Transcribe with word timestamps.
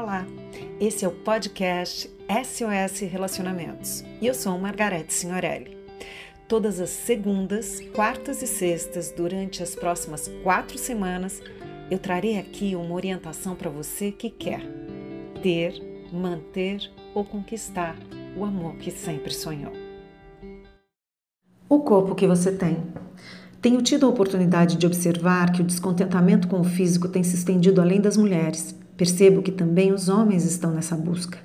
Olá, 0.00 0.24
esse 0.78 1.04
é 1.04 1.08
o 1.08 1.10
podcast 1.10 2.08
SOS 2.30 3.00
Relacionamentos 3.00 4.04
e 4.20 4.28
eu 4.28 4.32
sou 4.32 4.56
Margarete 4.56 5.12
Signorelli. 5.12 5.76
Todas 6.46 6.78
as 6.78 6.90
segundas, 6.90 7.80
quartas 7.96 8.40
e 8.40 8.46
sextas, 8.46 9.10
durante 9.10 9.60
as 9.60 9.74
próximas 9.74 10.30
quatro 10.44 10.78
semanas, 10.78 11.42
eu 11.90 11.98
trarei 11.98 12.38
aqui 12.38 12.76
uma 12.76 12.94
orientação 12.94 13.56
para 13.56 13.68
você 13.68 14.12
que 14.12 14.30
quer 14.30 14.60
ter, 15.42 15.74
manter 16.12 16.80
ou 17.12 17.24
conquistar 17.24 17.96
o 18.36 18.44
amor 18.44 18.76
que 18.76 18.92
sempre 18.92 19.34
sonhou. 19.34 19.72
O 21.68 21.80
corpo 21.80 22.14
que 22.14 22.28
você 22.28 22.52
tem. 22.52 22.84
Tenho 23.60 23.82
tido 23.82 24.06
a 24.06 24.10
oportunidade 24.10 24.76
de 24.76 24.86
observar 24.86 25.50
que 25.50 25.60
o 25.60 25.66
descontentamento 25.66 26.46
com 26.46 26.60
o 26.60 26.64
físico 26.64 27.08
tem 27.08 27.24
se 27.24 27.34
estendido 27.34 27.80
além 27.80 28.00
das 28.00 28.16
mulheres. 28.16 28.78
Percebo 28.98 29.40
que 29.40 29.50
também 29.50 29.92
os 29.92 30.10
homens 30.10 30.44
estão 30.44 30.70
nessa 30.72 30.94
busca. 30.94 31.38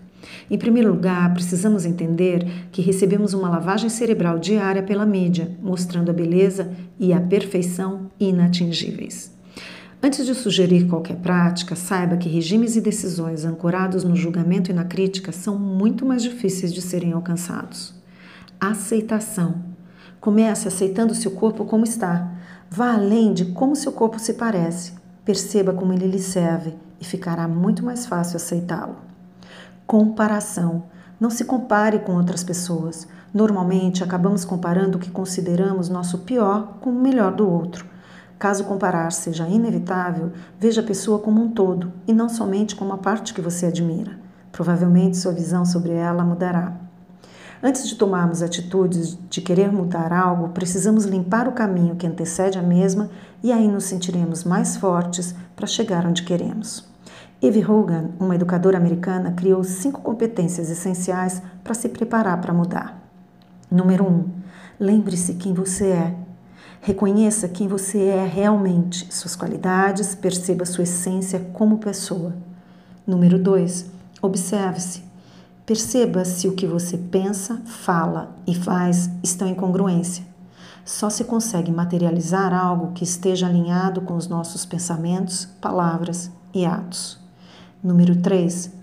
Em 0.52 0.57
primeiro 0.57 0.91
lugar, 0.91 1.34
precisamos 1.34 1.85
entender 1.85 2.45
que 2.70 2.81
recebemos 2.81 3.34
uma 3.34 3.48
lavagem 3.48 3.89
cerebral 3.89 4.38
diária 4.38 4.84
pela 4.84 5.05
mídia, 5.05 5.55
mostrando 5.62 6.09
a 6.09 6.13
beleza 6.13 6.70
e 6.99 7.13
a 7.13 7.21
perfeição 7.21 8.12
inatingíveis. 8.20 9.31
Antes 10.02 10.26
de 10.26 10.35
sugerir 10.35 10.88
qualquer 10.88 11.16
prática, 11.16 11.76
saiba 11.76 12.17
que 12.17 12.27
regimes 12.27 12.76
e 12.76 12.81
decisões 12.81 13.45
ancorados 13.45 14.04
no 14.04 14.17
julgamento 14.17 14.70
e 14.70 14.73
na 14.73 14.84
crítica 14.84 15.31
são 15.31 15.57
muito 15.57 16.05
mais 16.05 16.21
difíceis 16.21 16.73
de 16.73 16.81
serem 16.81 17.13
alcançados. 17.13 17.93
Aceitação 18.59 19.73
Comece 20.23 20.70
aceitando 20.70 21.13
seu 21.13 21.31
corpo 21.31 21.65
como 21.65 21.84
está. 21.84 22.31
Vá 22.70 22.93
além 22.93 23.34
de 23.34 23.48
como 23.48 23.76
seu 23.76 23.91
corpo 23.91 24.17
se 24.17 24.35
parece. 24.35 24.93
Perceba 25.26 25.72
como 25.72 25.94
ele 25.94 26.08
lhe 26.08 26.20
serve 26.20 26.76
e 27.00 27.05
ficará 27.05 27.48
muito 27.48 27.84
mais 27.84 28.05
fácil 28.05 28.36
aceitá-lo. 28.36 28.95
Comparação. 29.88 30.84
Não 31.20 31.30
se 31.30 31.46
compare 31.46 31.99
com 31.99 32.15
outras 32.15 32.43
pessoas. 32.43 33.07
Normalmente 33.34 34.04
acabamos 34.04 34.43
comparando 34.43 34.98
o 34.98 35.02
que 35.02 35.10
consideramos 35.10 35.88
nosso 35.88 36.20
pior 36.20 36.77
com 36.82 36.90
o 36.90 37.02
melhor 37.02 37.34
do 37.34 37.49
outro. 37.49 37.85
Caso 38.38 38.65
comparar 38.65 39.12
seja 39.12 39.48
inevitável, 39.48 40.34
veja 40.60 40.82
a 40.82 40.85
pessoa 40.85 41.20
como 41.20 41.41
um 41.41 41.49
todo 41.49 41.93
e 42.05 42.12
não 42.12 42.27
somente 42.27 42.76
como 42.76 42.91
a 42.91 42.98
parte 42.98 43.34
que 43.34 43.41
você 43.41 43.68
admira. 43.68 44.20
Provavelmente 44.52 45.15
sua 45.15 45.32
visão 45.32 45.65
sobre 45.65 45.93
ela 45.93 46.26
mudará. 46.26 46.82
Antes 47.65 47.87
de 47.87 47.95
tomarmos 47.95 48.41
atitudes 48.41 49.17
de 49.29 49.39
querer 49.39 49.71
mudar 49.71 50.11
algo, 50.11 50.49
precisamos 50.49 51.05
limpar 51.05 51.47
o 51.47 51.53
caminho 51.53 51.95
que 51.95 52.05
antecede 52.05 52.59
a 52.59 52.61
mesma 52.61 53.09
e 53.41 53.53
aí 53.53 53.69
nos 53.69 53.85
sentiremos 53.85 54.43
mais 54.43 54.75
fortes 54.75 55.33
para 55.55 55.65
chegar 55.65 56.05
onde 56.05 56.23
queremos. 56.23 56.85
Eve 57.41 57.63
Hogan, 57.65 58.09
uma 58.19 58.35
educadora 58.35 58.77
americana, 58.77 59.31
criou 59.31 59.63
cinco 59.63 60.01
competências 60.01 60.69
essenciais 60.69 61.41
para 61.63 61.73
se 61.73 61.87
preparar 61.87 62.41
para 62.41 62.53
mudar. 62.53 63.01
Número 63.71 64.03
1. 64.03 64.07
Um, 64.09 64.25
lembre-se 64.78 65.35
quem 65.35 65.53
você 65.53 65.88
é. 65.88 66.16
Reconheça 66.81 67.47
quem 67.47 67.69
você 67.69 68.07
é 68.07 68.25
realmente, 68.25 69.07
suas 69.09 69.38
qualidades, 69.38 70.13
perceba 70.16 70.66
sua 70.66 70.84
essência 70.84 71.39
como 71.53 71.78
pessoa. 71.78 72.35
Número 73.07 73.39
2. 73.39 73.85
Observe-se. 74.22 75.12
Perceba 75.66 76.25
se 76.25 76.45
o 76.45 76.56
que 76.56 76.67
você 76.67 76.97
pensa, 76.97 77.61
fala 77.66 78.35
e 78.45 78.53
faz 78.53 79.09
estão 79.23 79.47
em 79.47 79.56
congruência. 79.56 80.25
Só 80.83 81.09
se 81.09 81.23
consegue 81.23 81.72
materializar 81.72 82.53
algo 82.53 82.91
que 82.91 83.06
esteja 83.06 83.47
alinhado 83.47 84.01
com 84.01 84.16
os 84.16 84.28
nossos 84.28 84.66
pensamentos, 84.66 85.45
palavras 85.61 86.29
e 86.53 86.66
atos. 86.66 87.17
Número 87.81 88.22
3. 88.22 88.73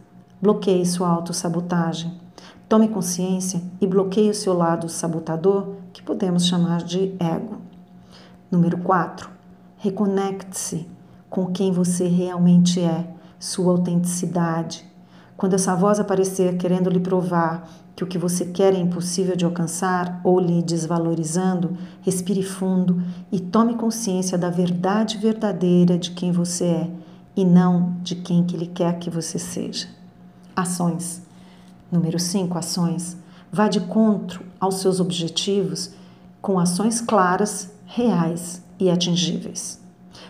Bloqueie 0.40 0.86
sua 0.86 1.10
autossabotagem. 1.10 2.18
Tome 2.66 2.88
consciência 2.88 3.60
e 3.78 3.86
bloqueie 3.86 4.30
o 4.30 4.34
seu 4.34 4.54
lado 4.54 4.88
sabotador, 4.88 5.74
que 5.92 6.02
podemos 6.02 6.46
chamar 6.46 6.82
de 6.82 7.14
ego. 7.20 7.58
Número 8.50 8.78
4. 8.78 9.28
Reconecte-se 9.76 10.88
com 11.28 11.52
quem 11.52 11.72
você 11.72 12.08
realmente 12.08 12.80
é, 12.80 13.06
sua 13.38 13.72
autenticidade, 13.72 14.89
quando 15.40 15.54
essa 15.54 15.74
voz 15.74 15.98
aparecer 15.98 16.58
querendo 16.58 16.90
lhe 16.90 17.00
provar 17.00 17.66
que 17.96 18.04
o 18.04 18.06
que 18.06 18.18
você 18.18 18.44
quer 18.44 18.74
é 18.74 18.78
impossível 18.78 19.34
de 19.34 19.46
alcançar 19.46 20.20
ou 20.22 20.38
lhe 20.38 20.62
desvalorizando, 20.62 21.78
respire 22.02 22.42
fundo 22.42 23.02
e 23.32 23.40
tome 23.40 23.74
consciência 23.74 24.36
da 24.36 24.50
verdade 24.50 25.16
verdadeira 25.16 25.96
de 25.96 26.10
quem 26.10 26.30
você 26.30 26.64
é 26.66 26.90
e 27.34 27.42
não 27.42 27.96
de 28.02 28.16
quem 28.16 28.44
que 28.44 28.54
ele 28.54 28.66
quer 28.66 28.98
que 28.98 29.08
você 29.08 29.38
seja. 29.38 29.88
Ações. 30.54 31.22
Número 31.90 32.18
5, 32.18 32.58
ações. 32.58 33.16
Vá 33.50 33.66
de 33.66 33.78
encontro 33.78 34.44
aos 34.60 34.74
seus 34.82 35.00
objetivos 35.00 35.90
com 36.42 36.58
ações 36.58 37.00
claras, 37.00 37.70
reais 37.86 38.62
e 38.78 38.90
atingíveis. 38.90 39.80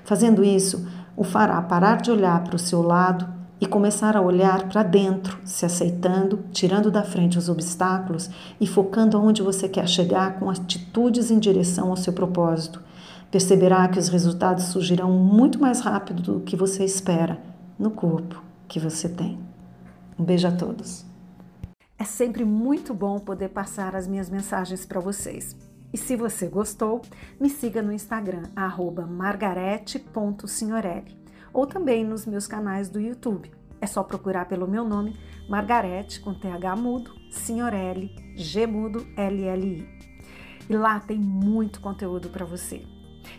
Fazendo 0.05 0.45
isso, 0.45 0.87
o 1.17 1.25
fará 1.25 1.61
parar 1.61 2.01
de 2.01 2.13
olhar 2.13 2.45
para 2.45 2.55
o 2.55 2.61
seu 2.61 2.81
lado 2.81 3.40
e 3.61 3.67
começar 3.67 4.17
a 4.17 4.23
olhar 4.23 4.69
para 4.69 4.83
dentro, 4.83 5.39
se 5.45 5.67
aceitando, 5.67 6.45
tirando 6.51 6.91
da 6.91 7.03
frente 7.03 7.37
os 7.37 7.49
obstáculos 7.49 8.31
e 8.59 8.67
focando 8.67 9.17
aonde 9.17 9.43
você 9.43 9.69
quer 9.69 9.87
chegar 9.87 10.39
com 10.39 10.49
atitudes 10.49 11.31
em 11.31 11.39
direção 11.39 11.91
ao 11.91 11.97
seu 11.97 12.13
propósito. 12.13 12.83
Perceberá 13.31 13.87
que 13.87 13.99
os 13.99 14.09
resultados 14.09 14.65
surgirão 14.65 15.13
muito 15.13 15.61
mais 15.61 15.81
rápido 15.81 16.23
do 16.23 16.41
que 16.41 16.57
você 16.57 16.85
espera 16.85 17.39
no 17.79 17.91
corpo 17.91 18.43
que 18.67 18.81
você 18.81 19.09
tem. 19.09 19.39
Um 20.19 20.25
beijo 20.25 20.49
a 20.49 20.53
todos. 20.53 21.05
É 21.99 22.05
sempre 22.05 22.45
muito 22.47 22.95
bom 22.95 23.19
poder 23.19 23.51
passar 23.51 23.95
as 23.95 24.09
minhas 24.09 24.31
mensagens 24.31 24.87
para 24.87 25.01
vocês. 25.01 25.55
E 25.93 25.99
se 25.99 26.17
você 26.17 26.47
gostou, 26.47 27.03
me 27.39 27.51
siga 27.51 27.83
no 27.83 27.93
Instagram, 27.93 28.45
margarete.signorelli 29.09 31.20
ou 31.53 31.67
também 31.67 32.05
nos 32.05 32.27
meus 32.27 32.47
canais 32.47 32.89
do 32.89 33.01
YouTube. 33.01 33.51
É 33.81 33.87
só 33.87 34.03
procurar 34.03 34.47
pelo 34.47 34.69
meu 34.69 34.85
nome, 34.85 35.17
Margarete, 35.49 36.21
com 36.21 36.35
TH 36.35 36.77
mudo, 36.77 37.13
Signorelli, 37.31 38.15
G 38.37 38.67
mudo, 38.67 39.07
LLI. 39.17 39.89
E 40.69 40.77
lá 40.77 41.01
tem 41.01 41.19
muito 41.19 41.81
conteúdo 41.81 42.29
para 42.29 42.45
você. 42.45 42.85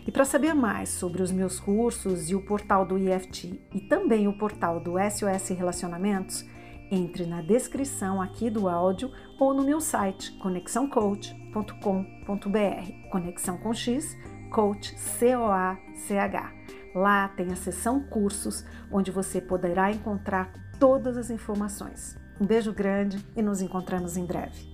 E 0.06 0.10
para 0.10 0.24
saber 0.24 0.54
mais 0.54 0.88
sobre 0.88 1.22
os 1.22 1.30
meus 1.30 1.60
cursos 1.60 2.28
e 2.28 2.34
o 2.34 2.44
portal 2.44 2.84
do 2.84 2.98
IFT 2.98 3.60
e 3.72 3.80
também 3.82 4.26
o 4.26 4.36
portal 4.36 4.80
do 4.80 4.94
SOS 4.98 5.50
Relacionamentos, 5.50 6.44
entre 6.90 7.24
na 7.24 7.40
descrição 7.40 8.20
aqui 8.20 8.50
do 8.50 8.68
áudio 8.68 9.12
ou 9.38 9.54
no 9.54 9.64
meu 9.64 9.80
site 9.80 10.32
conexãocoach.com.br. 10.38 13.10
Conexão 13.10 13.56
com 13.58 13.72
X, 13.72 14.16
coach 14.50 14.98
C 14.98 15.36
O 15.36 15.44
A 15.44 15.78
C 15.94 16.18
H. 16.18 16.52
Lá 16.94 17.28
tem 17.28 17.52
a 17.52 17.56
seção 17.56 18.00
cursos, 18.00 18.64
onde 18.90 19.10
você 19.10 19.40
poderá 19.40 19.90
encontrar 19.90 20.52
todas 20.78 21.16
as 21.16 21.30
informações. 21.30 22.18
Um 22.40 22.46
beijo 22.46 22.72
grande 22.72 23.24
e 23.34 23.42
nos 23.42 23.62
encontramos 23.62 24.16
em 24.16 24.26
breve. 24.26 24.72